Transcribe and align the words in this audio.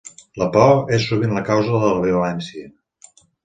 La 0.43 0.47
por 0.55 0.93
és 0.97 1.05
sovint 1.11 1.37
la 1.39 1.45
causa 1.51 1.77
de 1.85 1.93
la 1.95 2.03
violència. 2.09 2.69